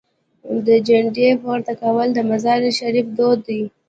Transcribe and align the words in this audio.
د 0.65 0.67
جنډې 0.87 1.29
پورته 1.41 1.73
کول 1.81 2.07
د 2.13 2.19
مزار 2.29 2.61
شریف 2.79 3.07
دود 3.17 3.39
دی. 3.47 3.61